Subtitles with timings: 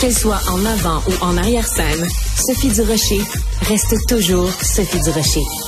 [0.00, 2.06] Qu'elle soit en avant ou en arrière-scène,
[2.36, 3.20] Sophie Durocher
[3.62, 5.67] reste toujours Sophie Durocher.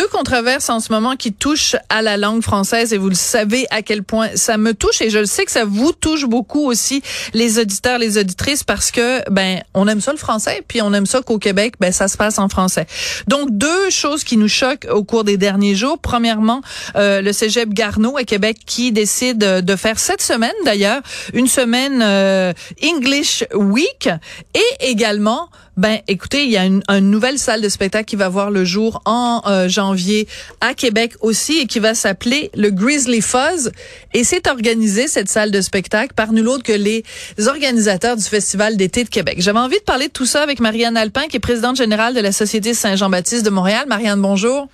[0.00, 3.66] Deux controverses en ce moment qui touchent à la langue française et vous le savez
[3.68, 6.64] à quel point ça me touche et je le sais que ça vous touche beaucoup
[6.64, 7.02] aussi
[7.34, 11.04] les auditeurs, les auditrices parce que ben on aime ça le français puis on aime
[11.04, 12.86] ça qu'au Québec ben ça se passe en français.
[13.28, 15.98] Donc deux choses qui nous choquent au cours des derniers jours.
[15.98, 16.62] Premièrement,
[16.96, 21.02] euh, le Cégep Garneau à Québec qui décide de faire cette semaine d'ailleurs
[21.34, 24.08] une semaine euh, English Week
[24.54, 28.50] et également ben, écoutez, il y a une, nouvelle salle de spectacle qui va voir
[28.50, 30.28] le jour en euh, janvier
[30.60, 33.72] à Québec aussi et qui va s'appeler le Grizzly Fuzz.
[34.12, 37.02] Et c'est organisé, cette salle de spectacle, par nul autre que les
[37.46, 39.36] organisateurs du Festival d'été de Québec.
[39.38, 42.20] J'avais envie de parler de tout ça avec Marianne Alpin, qui est présidente générale de
[42.20, 43.86] la Société Saint-Jean-Baptiste de Montréal.
[43.88, 44.68] Marianne, bonjour.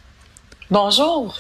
[0.72, 1.36] Bonjour.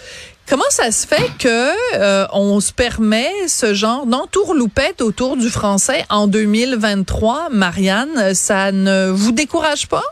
[0.48, 6.04] Comment ça se fait que euh, on se permet ce genre d'entourloupette autour du français
[6.08, 8.32] en 2023, Marianne?
[8.32, 10.04] Ça ne vous décourage pas?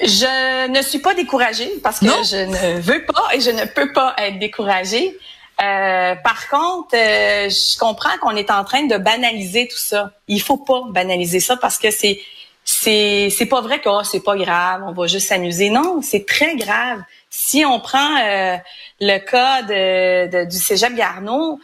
[0.00, 3.92] Je ne suis pas découragée parce que je ne veux pas et je ne peux
[3.92, 5.18] pas être découragée.
[5.60, 10.12] Euh, par contre, euh, je comprends qu'on est en train de banaliser tout ça.
[10.28, 12.20] Il faut pas banaliser ça parce que c'est
[12.64, 15.68] c'est c'est pas vrai que oh, c'est pas grave, on va juste s'amuser.
[15.68, 17.00] Non, c'est très grave.
[17.34, 18.58] Si on prend euh,
[19.00, 21.58] le cas de, du Cégep Garneau,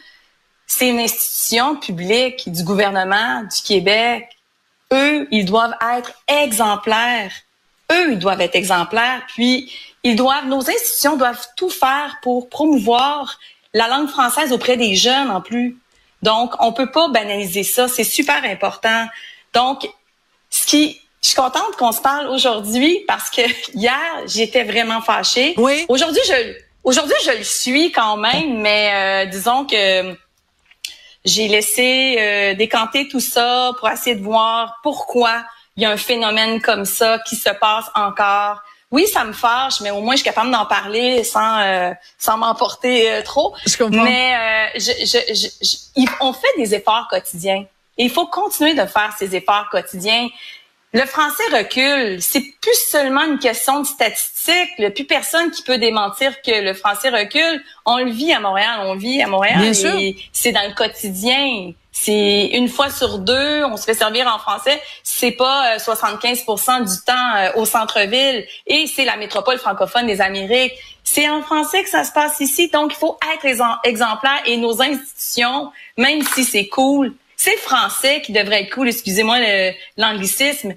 [0.65, 4.29] c'est une institution publique du gouvernement du Québec.
[4.91, 7.31] Eux, ils doivent être exemplaires.
[7.91, 9.21] Eux, ils doivent être exemplaires.
[9.27, 13.37] Puis, ils doivent, nos institutions doivent tout faire pour promouvoir
[13.75, 15.77] la langue française auprès des jeunes en plus.
[16.23, 17.87] Donc, on peut pas banaliser ça.
[17.87, 19.05] C'est super important.
[19.53, 19.87] Donc,
[20.49, 23.41] ce qui, je suis contente qu'on se parle aujourd'hui parce que
[23.73, 25.53] hier, j'étais vraiment fâchée.
[25.57, 25.85] Oui.
[25.89, 30.15] Aujourd'hui, je, aujourd'hui, je le suis quand même, mais euh, disons que
[31.25, 35.43] j'ai laissé euh, décanter tout ça pour essayer de voir pourquoi
[35.75, 38.61] il y a un phénomène comme ça qui se passe encore.
[38.91, 42.37] Oui, ça me fâche, mais au moins je suis capable d'en parler sans euh, sans
[42.37, 43.53] m'emporter trop.
[43.67, 44.03] Je comprends.
[44.03, 47.65] Mais je, je, je, on fait des efforts quotidiens.
[47.99, 50.29] Et il faut continuer de faire ces efforts quotidiens.
[50.91, 52.19] Le français recule.
[52.19, 54.69] C'est plus seulement une question de statistique.
[54.77, 57.63] Il n'y a plus personne qui peut démentir que le français recule.
[57.85, 58.79] On le vit à Montréal.
[58.81, 59.63] On le vit à Montréal.
[59.63, 61.73] et c'est dans le quotidien.
[61.91, 64.81] C'est une fois sur deux, on se fait servir en français.
[65.03, 68.45] C'est pas 75% euh, du temps euh, au centre-ville.
[68.65, 70.73] Et c'est la métropole francophone des Amériques.
[71.03, 72.69] C'est en français que ça se passe ici.
[72.69, 73.45] Donc, il faut être
[73.83, 74.41] exemplaire.
[74.45, 79.37] Et nos institutions, même si c'est cool, c'est le français qui devrait être cool, excusez-moi
[79.95, 80.73] l'anglicisme.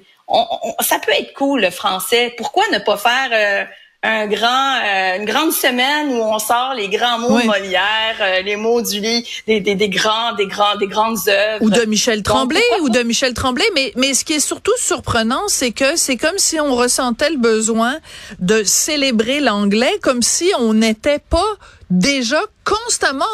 [0.78, 2.32] ça peut être cool le français.
[2.36, 3.64] Pourquoi ne pas faire euh,
[4.04, 8.42] un grand, euh, une grande semaine où on sort les grands mots de Molière, euh,
[8.42, 11.64] les mots du lit, des, des, des, grands, des grands, des grandes œuvres?
[11.64, 13.66] Ou de Michel Tremblay, ou de Michel Tremblay.
[13.74, 17.38] Mais, mais ce qui est surtout surprenant, c'est que c'est comme si on ressentait le
[17.38, 17.98] besoin
[18.38, 21.56] de célébrer l'anglais, comme si on n'était pas
[21.92, 23.24] déjà constamment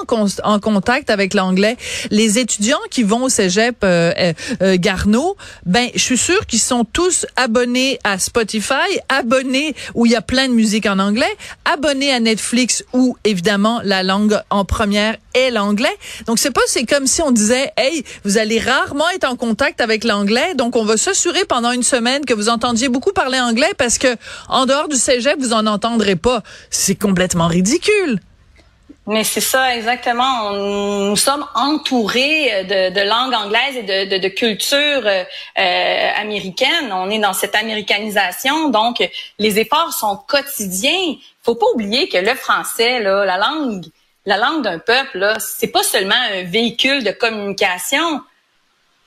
[0.43, 1.77] en, contact avec l'anglais.
[2.11, 4.33] Les étudiants qui vont au cégep euh, euh,
[4.63, 5.37] euh, Garneau,
[5.67, 10.23] ben je suis sûre qu'ils sont tous abonnés à Spotify, abonnés où il y a
[10.23, 15.51] plein de musique en anglais, abonnés à Netflix où évidemment la langue en première est
[15.51, 15.97] l'anglais.
[16.27, 19.81] Donc c'est pas c'est comme si on disait hey, vous allez rarement être en contact
[19.81, 23.73] avec l'anglais, donc on va s'assurer pendant une semaine que vous entendiez beaucoup parler anglais
[23.77, 24.17] parce que
[24.49, 26.43] en dehors du cégep, vous en entendrez pas.
[26.71, 28.21] C'est complètement ridicule.
[29.11, 30.53] Mais c'est ça exactement.
[30.53, 35.25] nous sommes entourés de, langue anglaise et de culture euh,
[35.59, 36.93] euh, américaine.
[36.93, 39.03] On est dans cette américanisation, donc
[39.39, 41.15] les efforts sont quotidiens.
[41.43, 43.87] Faut pas oublier que le français, là, la langue,
[44.27, 48.21] la langue d'un peuple, là, c'est pas seulement un véhicule de communication.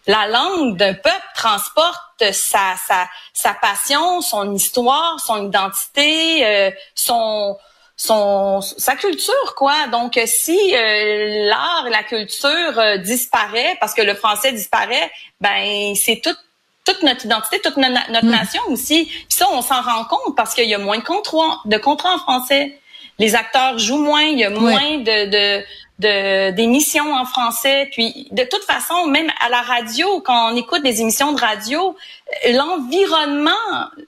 [0.08, 7.56] La langue d'un peuple transporte sa, sa, sa passion, son histoire, son identité, euh, son
[8.02, 9.88] son sa culture quoi.
[9.92, 15.94] Donc si euh, l'art et la culture euh, disparaît parce que le français disparaît, ben
[15.96, 16.38] c'est toute
[16.84, 18.30] toute notre identité, toute notre, mm.
[18.30, 19.06] nation aussi.
[19.06, 22.16] Puis ça on s'en rend compte parce qu'il y a moins de contrats de contrats
[22.16, 22.80] en français.
[23.22, 25.64] Les acteurs jouent moins, il y a moins de, de
[26.52, 27.88] d'émissions en français.
[27.92, 31.96] Puis de toute façon, même à la radio, quand on écoute des émissions de radio,
[32.52, 33.52] l'environnement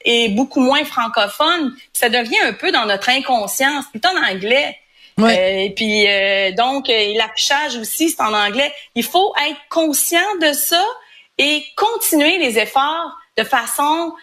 [0.03, 1.75] est beaucoup moins francophone.
[1.93, 4.79] Ça devient un peu dans notre inconscience, tout en anglais.
[5.19, 8.73] Euh, et puis euh, donc euh, l'affichage aussi c'est en anglais.
[8.95, 10.83] Il faut être conscient de ça
[11.37, 14.13] et continuer les efforts de façon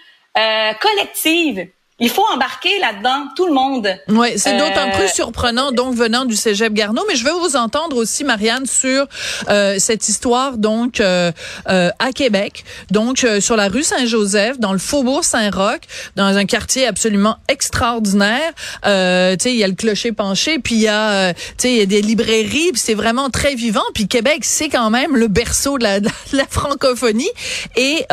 [0.80, 1.68] collective
[2.00, 3.88] il faut embarquer là-dedans tout le monde.
[4.08, 7.56] Oui, c'est d'autant euh, plus surprenant donc venant du Cégep Garneau, mais je veux vous
[7.56, 9.06] entendre aussi Marianne sur
[9.48, 11.30] euh, cette histoire donc euh,
[11.66, 15.80] à Québec, donc sur la rue Saint-Joseph dans le faubourg Saint-Roch,
[16.16, 18.52] dans un quartier absolument extraordinaire.
[18.82, 21.78] tu sais, il y a le clocher penché, puis il y a tu sais il
[21.78, 25.28] y a des librairies, puis c'est vraiment très vivant, puis Québec c'est quand même le
[25.28, 27.30] berceau de la, de la francophonie
[27.76, 28.06] et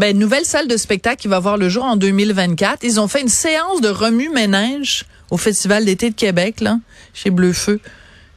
[0.00, 2.84] ben, nouvelle salle de spectacle qui va voir le jour en 2024.
[2.84, 6.78] Ils ont fait une séance de remue-ménage au Festival d'été de Québec, là,
[7.12, 7.80] chez Bleu-Feu.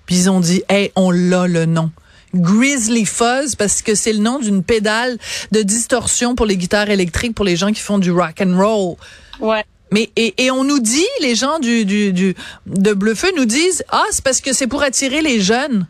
[0.06, 1.90] Puis ils ont dit, hey, on l'a le nom.
[2.36, 5.18] Grizzly Fuzz parce que c'est le nom d'une pédale
[5.54, 8.96] de distorsion pour les guitares électriques pour les gens qui font du rock and roll.
[9.40, 9.64] Ouais.
[9.94, 12.36] Mais et, et on nous dit les gens du du, du
[12.66, 15.88] de Bleu-Feu nous disent ah c'est parce que c'est pour attirer les jeunes.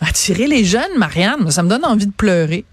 [0.00, 2.64] Attirer les jeunes, Marianne, ça me donne envie de pleurer.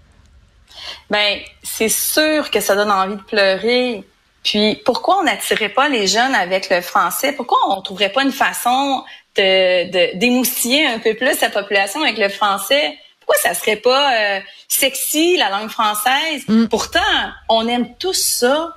[1.10, 4.04] Ben, c'est sûr que ça donne envie de pleurer.
[4.42, 7.32] Puis, pourquoi on n'attirait pas les jeunes avec le français?
[7.32, 9.04] Pourquoi on trouverait pas une façon
[9.36, 12.98] de d'émoustiller un peu plus la population avec le français?
[13.20, 16.44] Pourquoi ça serait pas euh, sexy, la langue française?
[16.46, 16.66] Mm.
[16.66, 17.00] Pourtant,
[17.48, 18.74] on aime tous ça.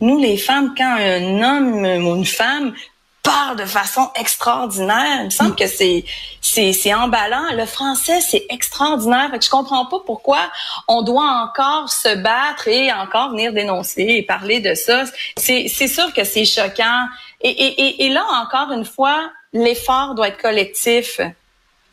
[0.00, 2.74] Nous, les femmes, quand un homme ou une femme
[3.22, 5.20] parle de façon extraordinaire.
[5.20, 6.04] Il me semble que c'est
[6.40, 7.52] c'est c'est emballant.
[7.52, 9.30] Le français, c'est extraordinaire.
[9.30, 10.50] Fait je comprends pas pourquoi
[10.88, 15.04] on doit encore se battre et encore venir dénoncer et parler de ça.
[15.36, 17.06] C'est c'est sûr que c'est choquant.
[17.42, 21.20] Et, et, et, là encore une fois, l'effort doit être collectif.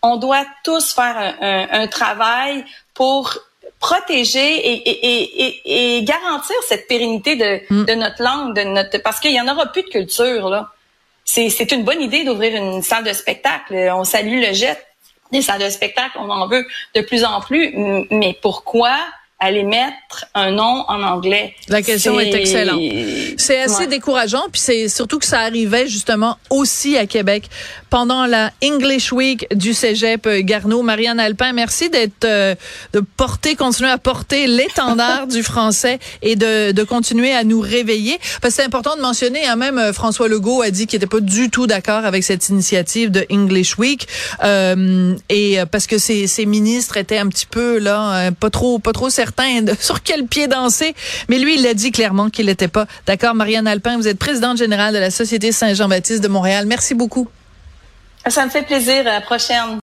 [0.01, 3.37] On doit tous faire un, un, travail pour
[3.79, 7.85] protéger et, et, et, et, garantir cette pérennité de, mm.
[7.85, 10.69] de notre langue, de notre parce qu'il y en aura plus de culture là
[11.27, 13.75] c'est une bonne idée d'ouvrir une salle de spectacle.
[13.93, 14.77] On salue le jet
[15.31, 16.65] des salles de spectacle, on en veut
[16.95, 17.73] de plus en plus,
[18.09, 18.97] mais pourquoi
[19.39, 21.53] aller mettre un nom en anglais.
[21.67, 22.81] La question est, excellente.
[23.37, 27.47] C'est assez décourageant, puis c'est surtout que ça arrivait justement aussi à Québec
[27.91, 30.81] pendant la English Week du Cégep euh, Garneau.
[30.81, 32.55] Marianne Alpin, merci d'être euh,
[32.93, 38.19] de porter, continuer à porter l'étendard du français et de, de continuer à nous réveiller.
[38.41, 41.07] Parce que c'est important de mentionner, hein, même euh, François Legault a dit qu'il n'était
[41.07, 44.07] pas du tout d'accord avec cette initiative de English Week,
[44.43, 48.93] euh, et parce que ses, ses ministres étaient un petit peu là, pas trop, pas
[48.93, 49.09] trop
[49.79, 50.95] sur quel pied danser.
[51.29, 53.35] Mais lui, il a dit clairement qu'il n'était pas d'accord.
[53.35, 56.65] Marianne Alpin, vous êtes présidente générale de la Société Saint-Jean-Baptiste de Montréal.
[56.65, 57.27] Merci beaucoup.
[58.27, 59.01] Ça me fait plaisir.
[59.07, 59.75] À la prochaine.